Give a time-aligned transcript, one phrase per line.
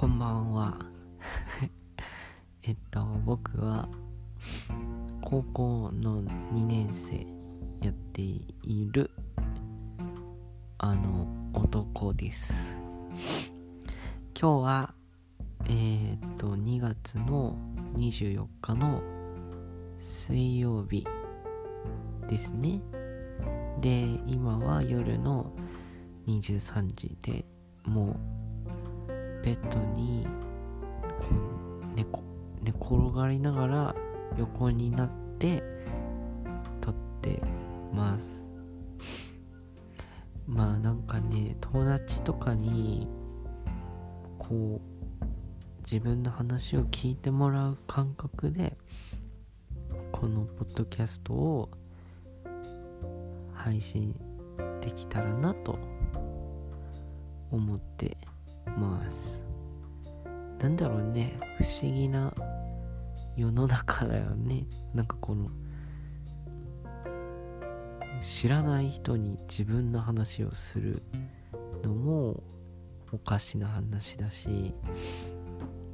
[0.00, 0.78] こんばんは。
[2.64, 3.86] えっと僕は
[5.20, 7.26] 高校の2年生
[7.82, 9.10] やっている
[10.78, 12.74] あの男です。
[14.40, 14.94] 今日は
[15.66, 17.58] えー、っと2月の
[17.96, 19.02] 24日の
[19.98, 21.06] 水曜日
[22.26, 22.80] ですね。
[23.82, 25.52] で今は夜の
[26.26, 27.44] 23時で
[27.84, 28.39] もう
[29.42, 30.26] ベッドに
[31.18, 31.26] こ
[31.82, 32.04] う寝
[32.62, 33.94] 寝転がりながら
[34.36, 35.62] 横になって
[36.80, 37.42] 撮って
[37.92, 38.48] ます。
[40.46, 43.06] まあなんかね友達とかに
[44.38, 45.24] こう
[45.82, 48.76] 自分の話を聞いてもらう感覚で
[50.12, 51.70] このポッドキャストを
[53.54, 54.14] 配信
[54.80, 55.78] できたらなと
[57.50, 58.16] 思って
[58.78, 59.44] ます。
[60.58, 61.38] なんだろうね。
[61.58, 62.32] 不思議な
[63.36, 64.66] 世の中だよね。
[64.94, 65.50] なんかこの
[68.22, 71.02] 知らない人に自分の話をする
[71.82, 72.42] のも
[73.12, 74.74] おかしな話だし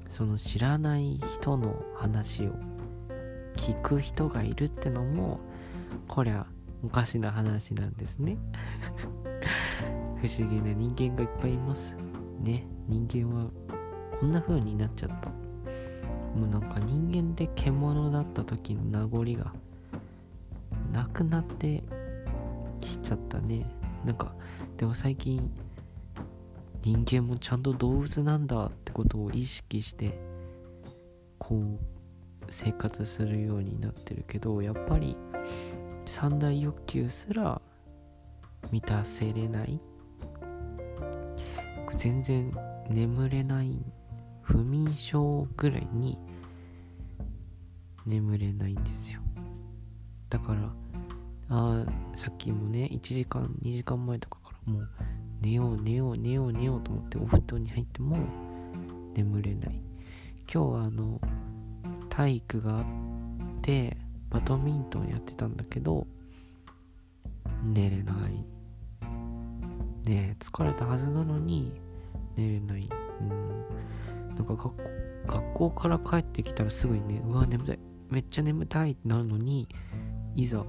[0.08, 2.52] その知らない人の話を
[3.56, 5.40] 聞く人がいるってのも
[6.08, 6.46] こりゃ
[6.84, 8.36] おかしな話なんですね。
[10.20, 11.96] 不思議な人間がいっぱいいます。
[12.40, 13.50] ね人間は
[14.18, 15.30] こんな風になっちゃった。
[16.38, 19.54] もうなんか人間で獣だった時の名残が
[20.92, 21.82] なくなって
[22.80, 23.66] きちゃったね。
[24.04, 24.34] なんか
[24.76, 25.50] でも最近
[26.82, 30.20] 人間もちゃんと動物なんだってことを意識して
[31.38, 31.78] こう
[32.48, 35.16] 生活するようになってるけどやっぱり
[36.04, 37.60] 三大欲求すら
[38.70, 39.80] 満たせれない。
[41.94, 42.52] 全然
[42.90, 43.84] 眠れない
[44.42, 46.18] 不眠症ぐらいに
[48.04, 49.20] 眠れないんですよ。
[50.30, 50.72] だから
[51.48, 54.88] あさっきもね1時間2時間前とかからもう
[55.40, 58.18] 寝よう寝よう寝よう寝ようと思ってお布団に入っても
[59.14, 59.80] 眠れない。
[60.52, 61.20] 今日はあの
[62.08, 62.84] 体育があっ
[63.62, 63.96] て
[64.30, 66.06] バドミントンやってたんだけど
[67.62, 68.55] 寝れない。
[70.06, 71.72] ね疲れたはずなのに
[72.36, 72.88] 寝れない。
[73.20, 74.34] うん。
[74.34, 74.74] なんか学校
[75.26, 77.78] 学校から帰ってきたらすぐにねうわ眠たい。
[78.10, 79.68] めっちゃ眠たいってなるのに
[80.36, 80.64] いざ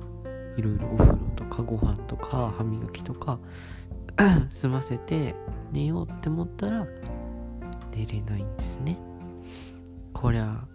[0.57, 3.39] いろいろお風呂とかご飯とか歯磨きとか
[4.49, 5.35] 済ませて
[5.71, 6.87] 寝ようって思ったら
[7.91, 8.97] 寝れないんですね。
[10.13, 10.65] こりゃ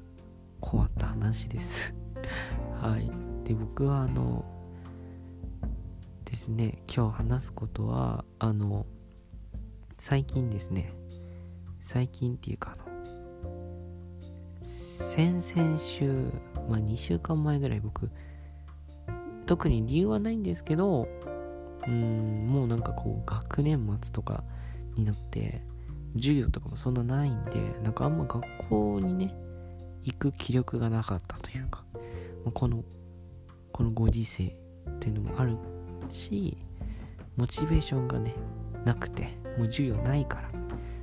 [0.61, 1.95] 困った話です。
[2.81, 3.11] はい。
[3.45, 4.45] で僕はあの
[6.43, 8.85] ですね今日話すことはあの
[9.97, 10.93] 最近ですね
[11.81, 12.85] 最近っていうかあの
[14.61, 16.33] 先々週
[16.69, 18.11] まあ2週間前ぐらい僕
[19.47, 21.07] 特に理由はないんですけど
[21.87, 24.43] うんもうなんかこう学年末とか
[24.97, 25.63] になって
[26.17, 29.33] 授業とかもそんなないんでなんかあんま学校にね
[30.03, 31.85] 行く気力がなかったというか、
[32.45, 32.83] ま、この
[33.71, 35.57] このご時世っていうのもある
[36.09, 36.57] し
[37.37, 38.35] モチベーションがね
[38.85, 40.51] なくてもう授業ないから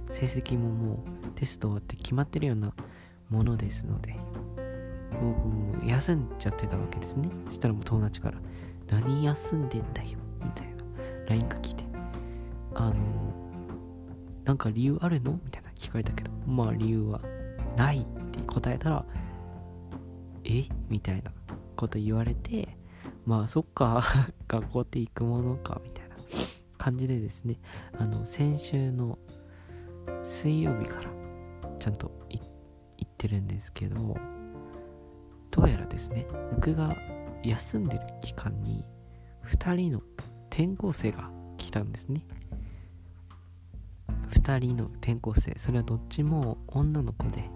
[0.10, 2.74] 成績ももうテスト終わって決まってるような
[3.30, 4.16] ものですので
[5.22, 7.30] 僕も休んじゃってたわけですね。
[7.50, 8.38] したらもう友達から
[8.88, 10.84] 「何休んでんだよ」みたいな
[11.28, 11.84] LINE が来て
[12.76, 12.96] あの
[14.46, 15.34] なんか理由あるの？
[15.44, 17.22] みたいな聞かれたけどまあ理由は
[17.76, 19.06] ないって答えたら
[20.44, 20.66] え？
[20.90, 21.32] みたいな
[21.76, 22.78] こと言われて
[23.30, 24.04] まあそっか
[24.50, 26.16] 学校って行くものかみたいな
[26.80, 27.60] 感じでですね。
[27.96, 29.20] あの先週の
[30.24, 31.12] 水曜日から
[31.78, 34.18] ちゃんと行ってるんですけど
[35.52, 36.26] どうやらですね
[36.56, 36.98] 僕が
[37.44, 38.84] 休んでる期間に
[39.44, 40.02] 2人の
[40.50, 42.26] 転校生が来たんですね。
[44.32, 45.54] 2人の転校生。
[45.60, 47.48] それはどっちも女の子で。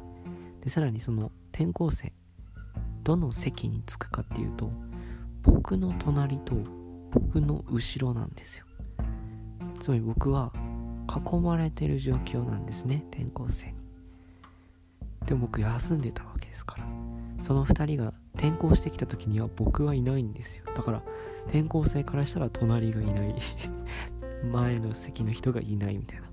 [0.62, 2.14] でさらにその転校生
[3.04, 4.72] どの席に着くかっていうと
[5.44, 6.56] 僕の隣と
[7.12, 8.66] 僕の後ろなんですよ。
[9.80, 10.52] つまり僕は
[11.08, 13.74] 囲まれてる状況なんですね転校生に。
[15.26, 16.86] でも僕休んでたわけですから。
[17.42, 20.66] その2人が転校してきた時には僕はいないんですよ。
[20.74, 21.04] だから
[21.46, 23.36] 転校生からしたら隣がいない。
[24.52, 26.28] 前の席の人がいないみたいな。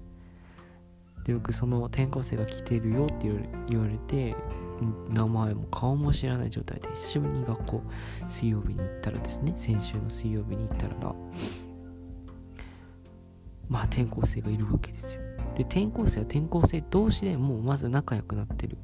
[1.25, 3.31] で僕その転校生が来てるよって
[3.69, 4.35] 言われて
[5.09, 7.83] 名前も顔も知らない状態で久しぶりに学校
[8.27, 10.95] 水曜日に行ったらですね先週の水曜日に行ったら
[13.69, 15.21] まあ転校生がいるわけですよ。
[15.55, 18.79] で転校生は転校生同士でもうまず仲良くなってる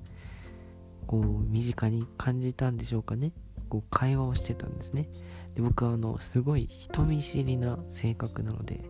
[1.06, 3.32] こう身近に感じたんでしょうかね。
[3.68, 5.08] こう会話をしてたんですね。
[5.54, 8.84] で僕はあのすごい人見知りな性格なので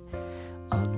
[0.68, 0.92] あの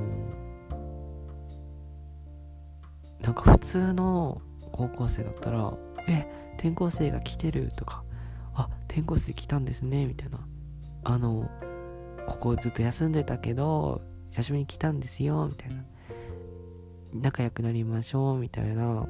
[3.20, 4.40] なんか普通の
[4.72, 5.74] 高校生だったら
[6.08, 8.02] 「え転校生が来てる」とか
[8.54, 10.40] 「あ転校生来たんですね」みたいな
[11.04, 11.48] 「あの
[12.26, 15.84] ここずっと休んでたけど久しぶりに来たんですよ」みたいな。
[17.14, 19.06] 仲良くなりましょうみたいな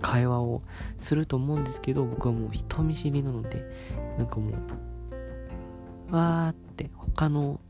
[0.00, 0.62] 会話を
[0.98, 3.64] すると思うんですけど僕はもう人見知りなので
[4.18, 4.50] なんかも
[6.10, 7.60] うわーって他の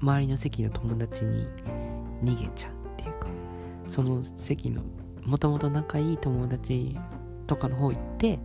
[0.00, 1.46] 周りの席の友達に
[2.22, 3.28] 逃げちゃうっていうか
[3.88, 4.82] その席の
[5.24, 6.98] もともと仲いい友達
[7.46, 8.38] とかの方行って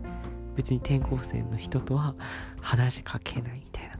[0.56, 2.14] 別に転校生の人とは
[2.60, 3.96] 話しかけないみたいな。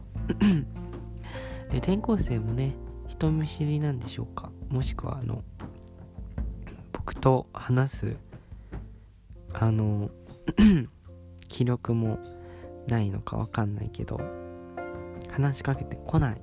[1.71, 2.75] で転校生もね
[3.07, 4.51] 人見知りなんでしょうか？
[4.69, 5.43] もしくはあの
[6.93, 8.17] 僕と話す
[9.53, 10.11] あの
[11.47, 12.19] 記録も
[12.87, 14.19] ないのかわかんないけど
[15.31, 16.41] 話しかけてこない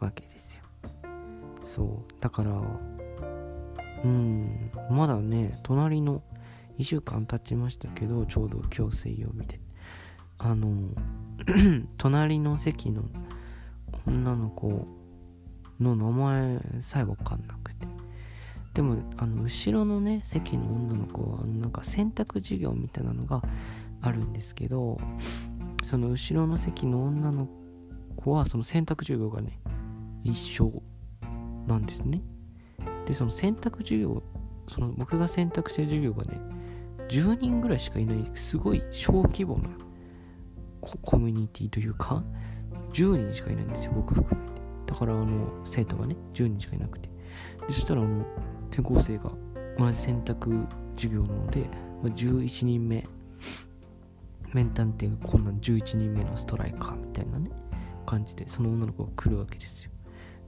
[0.00, 0.62] わけですよ。
[1.62, 2.52] そうだから
[4.04, 6.22] うんまだね隣の
[6.78, 9.60] 1週間経ちましたけどちょうど今日水曜日で。
[10.38, 10.90] あの
[11.98, 13.02] 隣の席の
[14.06, 14.86] 女の子
[15.80, 17.88] の名前さえわかんなくて。
[18.74, 23.42] でもあの後ろのね席の女の子はなんか選択授業みたいなのが
[24.00, 24.98] あるんですけど
[25.82, 27.48] その後ろの席の女の
[28.14, 29.58] 子はその選択授業がね
[30.22, 30.80] 一緒
[31.66, 32.22] なんですね。
[33.06, 34.22] でその選択授業
[34.68, 36.38] その僕が選択してる授業がね
[37.08, 39.68] 10人ぐらいしかいないすごい小規模な
[41.02, 42.22] コミュニティというか
[42.92, 44.62] 10人しかいないんですよ僕含めて。
[44.86, 47.08] だからあの生徒がね10人しかいなくて。
[47.66, 48.24] でそしたらあの
[48.70, 49.30] 転校生が
[49.78, 50.66] 同じ選択
[50.96, 51.66] 授業なので、
[52.02, 53.06] ま、11人目
[54.54, 57.50] メン探偵がこんなん11人目のストライカーみたいなね
[58.06, 59.90] 感じでその女の子が来るわけですよ。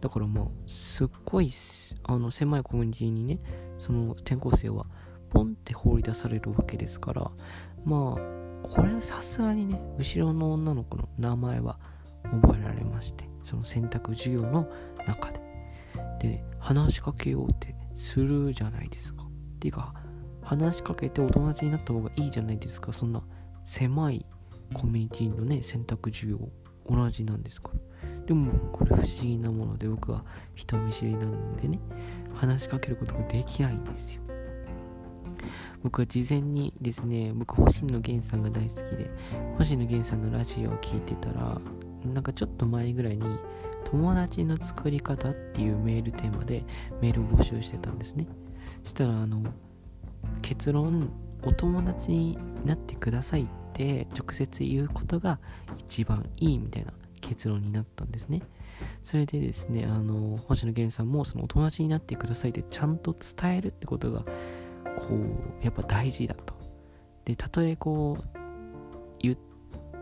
[0.00, 1.50] だからまあすっごい
[2.04, 3.38] あの狭いコミュニティにね
[3.78, 4.86] その転校生は
[5.30, 7.30] ポンって放り出されるわけですから
[7.84, 11.78] まあこれはさすがにね後ろの女の子の名前は
[12.42, 14.68] 覚えられましてその選択授業の
[15.06, 15.40] 中で。
[16.20, 19.24] で話しかけようってするじゃないですか。
[19.24, 19.94] っていうか
[20.42, 22.92] 話しかけてお友達になった方がいいじゃないですか。
[22.92, 23.22] そんな
[23.64, 24.26] 狭い
[24.74, 26.48] コミュニティのね選択授業
[26.88, 28.26] 同じなんですから。
[28.26, 30.24] でもこれ不思議なもので僕は
[30.54, 31.80] 人見知りなのでね
[32.34, 34.19] 話しかけることができないんですよ。
[35.82, 39.10] 僕は事前にですね僕星野源さんが大好きで
[39.58, 41.60] 星野源さんのラジオを聴いてたら
[42.04, 43.38] なんかちょっと前ぐらいに
[43.84, 46.64] 友達の作り方っていうメールテーマで
[47.00, 48.26] メールを募集してたんですね。
[48.84, 49.42] そしたらあの
[50.42, 51.10] 結論
[51.42, 55.38] お友達になってくださいって直接言うことが
[55.78, 58.42] 一番いいみたいな結論になったんですね。
[59.02, 64.24] それでですねあの星野源さんもそのお友達になってくださいってちゃんと伝えるってことが
[64.96, 66.54] こうやっぱ大事だと。
[67.24, 68.38] でたとえこう
[69.20, 69.36] 言っ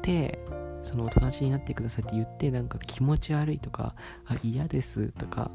[0.03, 0.39] て
[0.85, 3.95] そのお友達になってくださいって言ってなんか気持ち悪いとか
[4.27, 5.51] あ嫌ですとか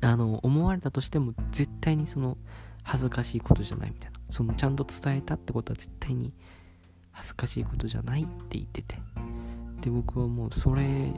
[0.00, 2.38] あの思われたとしても絶対にその
[2.82, 4.20] 恥ずかしいことじゃないみたいな。
[4.30, 6.32] そのちゃんと伝えたってことは絶対に
[7.10, 8.96] 恥ずかしいことじゃないって言ってて。
[9.80, 11.12] で僕はもうそれ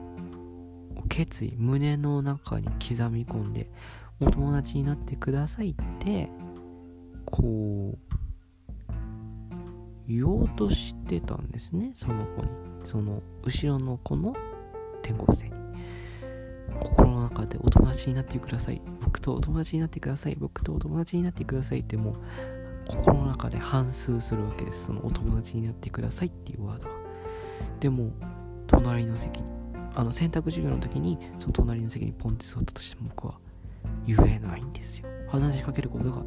[0.96, 3.70] を決意胸の中に刻み込んで
[4.20, 6.30] お友達になってくださいって
[7.32, 8.92] こう
[10.06, 11.92] 言おうとしてたんですね。
[11.94, 12.48] その子に。
[12.84, 14.34] その後ろの子の
[15.02, 15.52] 転校生に。
[16.80, 18.82] 心の中でお友達になってください。
[19.00, 20.36] 僕とお友達になってください。
[20.38, 22.14] 僕とお友達になってくださいってもう
[22.88, 24.86] 心の中で反数するわけです。
[24.86, 26.90] そのお友達になってくださいっていうワードが
[27.80, 28.12] でも
[28.66, 29.50] 隣の席に
[29.94, 33.38] あの選択授業の時にその隣の席にポンって座ったとしても僕は
[34.06, 35.08] 言えないんですよ。
[35.28, 36.22] 話しかけることが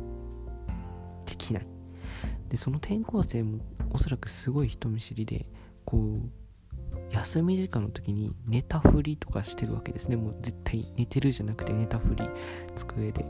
[1.25, 1.67] できない。
[2.50, 3.60] でその転校生も
[3.91, 5.48] おそらくすごい人見知りで
[5.84, 6.29] こう
[7.13, 10.15] 休み時間の時に寝たふりとかしてるわけですね。
[10.15, 12.24] もう絶対寝てるじゃなくて寝たふり
[12.75, 13.25] 机で。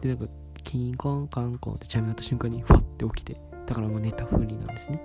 [0.00, 0.26] でなんか
[0.62, 5.02] キンコンカンコンってチャイム鳴った瞬間にふわって起きてだからもう寝たふりなんですね。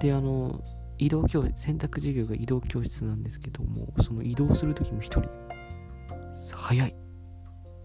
[0.00, 0.62] であの
[0.98, 5.28] 移動教室選択授業が移動教室なんですけどもその移動する時も一人。
[6.54, 6.94] 早い。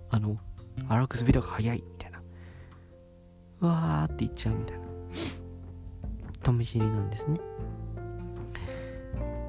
[0.10, 0.38] あの
[0.88, 1.84] 歩くスピードが速い。
[3.60, 4.86] わーって言っちゃうみたいな。
[6.42, 7.40] 人見知りなんですね。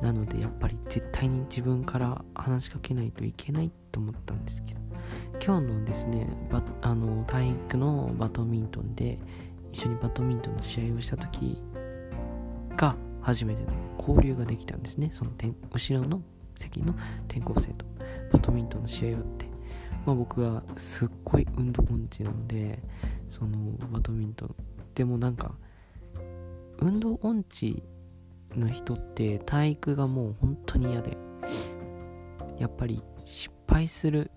[0.03, 4.79] なのでやっぱり絶対に自分から話しかけないといけないと思ったんですけど。
[5.45, 9.19] 今日のですねバあの体育のバドミントンで
[9.73, 11.63] 一緒にバドミントンの試合をした時
[12.77, 15.11] が初めての交流ができたんですね。
[15.13, 15.33] その
[15.73, 16.23] 後ろの
[16.57, 16.95] 席の
[17.29, 17.87] 転校生と
[18.33, 19.48] バドミントンの試合をって、
[20.07, 22.83] まあ、僕はすっごい運動音痴なので
[23.29, 23.59] その
[23.91, 24.55] バドミントン。
[24.95, 25.53] でもなんか
[26.79, 27.83] 運動音痴
[28.57, 31.17] の人って体育がもう本当に嫌で
[32.59, 34.31] やっぱり失敗する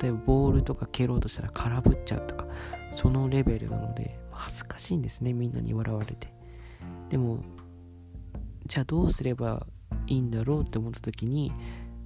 [0.00, 2.46] 例えばボールとか蹴ろうとしたら空振っちゃうとか
[2.92, 6.32] そのレベルなので恥ずかしいんですねみんなに笑われて。
[7.08, 7.38] でも
[8.66, 9.66] じゃあどうすれば
[10.06, 11.52] いいんだろうって思った時に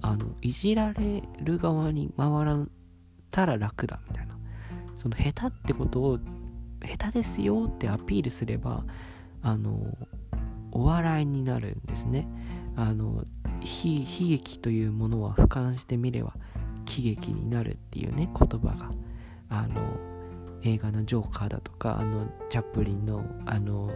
[0.01, 2.59] あのいじられる側に回ら
[3.31, 4.37] たら楽だみたいな。
[4.97, 6.19] その下手ってことを
[6.81, 8.83] 下手ですよってアピールすれば
[9.41, 9.97] あの
[10.71, 12.27] お笑いになるんですね。
[12.75, 13.25] あの
[13.61, 16.33] 悲劇というものは俯瞰してみれば
[16.85, 18.89] 喜劇になるっていうね言葉が。
[19.51, 19.97] あの
[20.61, 23.89] 映画のジョーカーだとかあのチャップリンのあの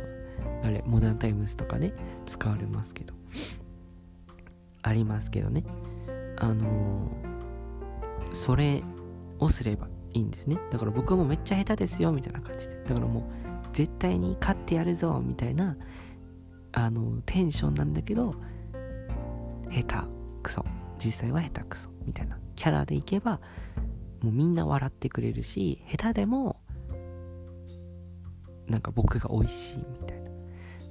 [0.63, 1.93] あれモダンタイムズとかね
[2.25, 3.13] 使われますけど。
[4.83, 5.63] ありますけどね。
[6.37, 7.09] あの
[8.33, 8.83] それ
[9.43, 10.57] をすればいいんですね。
[10.71, 12.83] だから僕もめっちゃ下手ですよみたいな感じで。
[12.83, 13.23] だからもう
[13.73, 15.77] 絶対に勝ってやるぞみたいな
[16.71, 18.35] あのテンションなんだけど
[19.69, 20.07] 下手
[20.41, 20.65] くそ。
[20.99, 22.37] 実際は下手くそみたいな。
[22.55, 23.41] キャラでいけば
[24.21, 26.61] もうみんな笑ってくれるし下手でも
[28.67, 30.23] なんか僕が美味しいみたいな。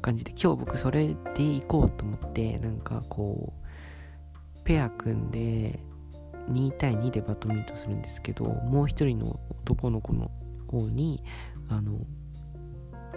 [0.02, 5.78] 感じで今日僕それで行こうと思ってなんかこうペア組んで
[6.50, 10.30] 2対2でバドミントンするんですけどもう一人の男の子の
[10.68, 11.22] 方に
[11.68, 12.00] あの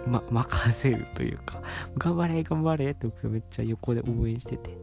[0.06, 1.60] ま、任せるというか
[1.98, 4.76] 頑張れ頑張れって僕めっちゃ横で応援してて。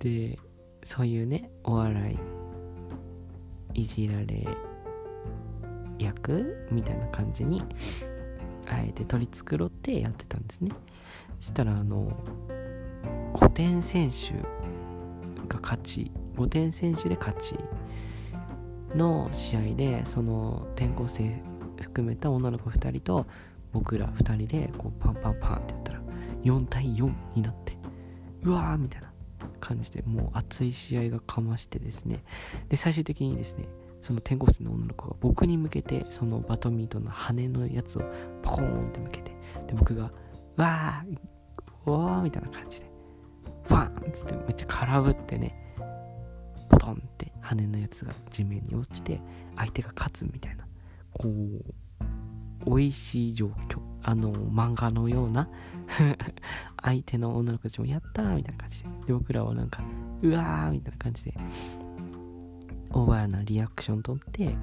[0.00, 0.38] で
[0.82, 2.18] そういうねお笑
[3.74, 4.46] いいじられ
[5.98, 7.62] 役みたいな感じに
[8.68, 10.70] あえて取り繕ってやってたんですね。
[11.40, 12.12] したらあの
[13.32, 14.34] 5点選手
[15.48, 17.56] が勝ち5点選手で勝ち
[18.94, 21.40] の試合でその転校生
[21.80, 23.26] 含めた女の子2人と
[23.72, 26.00] 僕ら2人でこうパンパンパンってやったら
[26.44, 27.76] 4対4になって
[28.42, 29.12] うわーみたいな
[29.60, 32.22] 感じでもう熱い試合がかましてですね。
[32.68, 33.66] で最終的にですね
[34.00, 38.02] その転校生の女の子が僕に向けてそのバドミントンの羽のやつを
[38.42, 39.30] ポコーンって向けて
[39.66, 40.12] で僕が
[40.56, 42.90] わーわーみたいな感じで
[43.64, 45.63] ファンっつってめっちゃ空振ってね
[46.68, 49.20] ポトンって羽のやつが地面に落ちて
[49.56, 50.66] 相手が勝つみたいな
[51.12, 51.74] こう
[52.66, 55.48] 美味しい状況あの漫画のような
[56.82, 59.82] 相手の女の子たちもやったーみたいな感じでで僕らはなんか
[60.22, 61.34] うわーみたいな感じで
[62.90, 64.56] オーバーなリアクション取って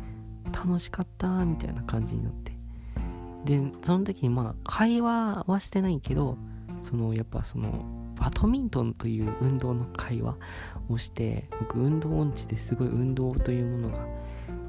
[0.51, 2.51] 楽しかったーみたいな感じになって
[3.45, 6.37] でその時にまあ会話はしてないけど
[6.83, 10.37] そのやっぱそのバドミントンという運動の会話
[10.89, 14.05] をして僕運動音痴ですごい運動というものが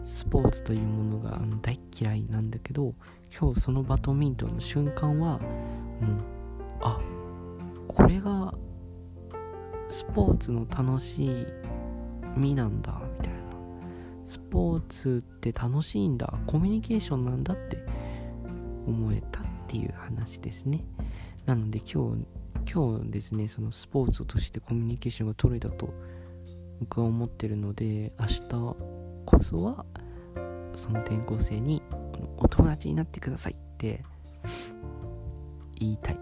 [0.07, 2.95] スポーツというものが大嫌いなんだけど
[3.39, 5.45] 今日そのバドミントンの瞬間はもう
[6.81, 6.99] あ
[7.89, 8.55] これが
[9.91, 11.47] スポーツの楽し
[12.35, 13.43] みなんだみたいな。
[14.25, 17.85] スポーツって楽しいんだコミュニケーションなんだって
[18.87, 20.87] 思えたっていう話ですね。
[21.45, 22.25] なので今日
[22.71, 25.92] 今日ですねそのスポーツとしてコミュニケーションが取れたと
[26.81, 28.76] 僕は思ってるので明日こ
[29.40, 29.85] そは
[30.75, 31.83] その転校生に
[32.38, 34.02] お友達になってくださいって
[35.78, 36.19] 言いたい。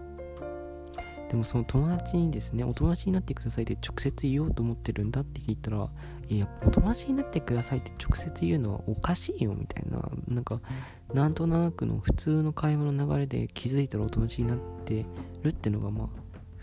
[1.29, 5.89] でもその友達にですねお友達になってくださいって直接言おうと思ってるんだって聞いたら
[6.27, 10.59] いやお友達になってくださいって直接言うのはおかしいよみたいななんか
[11.13, 15.05] なんとなくの普通の会話の流れで気づいたらお友達になって
[15.41, 16.20] るってのがまあ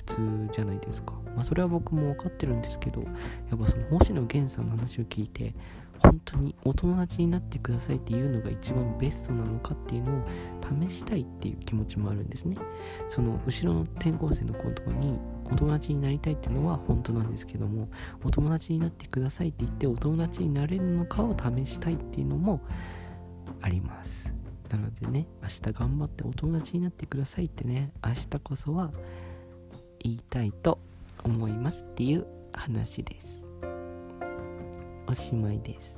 [0.08, 1.14] 普通じゃないですか。
[1.34, 3.08] まあそれは僕も分かってるんですけどや
[3.54, 5.54] っぱその星野源さんの話を聞いて
[5.98, 10.24] 本当にお友達になってくださいっていうのが一番ベストなのかっていうのを
[10.88, 12.56] 試したいっていう気持ちもあるんですね。
[13.08, 15.18] その後ろの転校生の子のとかに
[15.50, 17.88] お友達になりたいっていうのは本当なんですけども
[18.24, 22.60] お友達になってくださいって言ってお友達になれるのかを試したいっていうのも
[23.60, 24.32] あります。
[24.70, 28.92] なのでね明日頑張ってお友達になってくださいってね明日こそは
[30.00, 30.78] 言いたいと
[31.24, 33.48] 思いますっていう話です。
[35.06, 35.97] おしまいです。